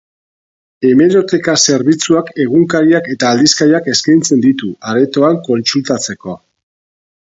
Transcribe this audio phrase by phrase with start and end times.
[0.87, 6.41] Hemeroteka zerbitzuak egunkariak eta aldizkariak eskaintzen ditu, aretoan kontsultatzeko.